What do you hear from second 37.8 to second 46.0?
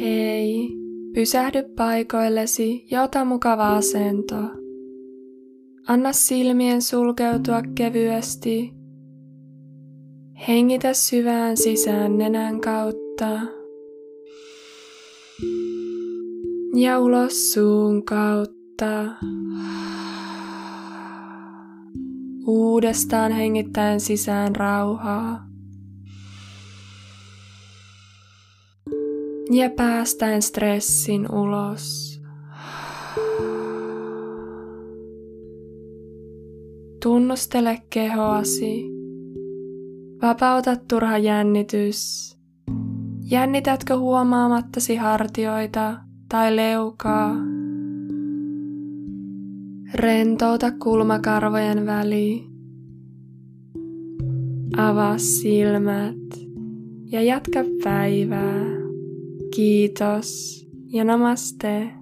kehoasi. Vapauta turha jännitys. Jännitätkö huomaamattasi hartioita